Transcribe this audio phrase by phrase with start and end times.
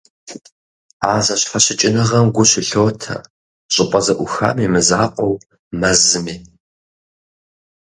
[1.11, 3.15] А зэщхьэщыкӀыныгъэм гу щылъотэ
[3.73, 5.41] щӀыпӀэ зэӀухам и мызакъуэу,
[5.79, 6.35] мэзми.